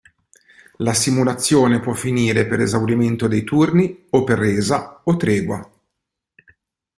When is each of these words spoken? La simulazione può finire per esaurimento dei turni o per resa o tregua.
La 0.77 0.95
simulazione 0.95 1.79
può 1.79 1.93
finire 1.93 2.47
per 2.47 2.59
esaurimento 2.59 3.27
dei 3.27 3.43
turni 3.43 4.07
o 4.09 4.23
per 4.23 4.39
resa 4.39 4.99
o 5.03 5.15
tregua. 5.15 5.71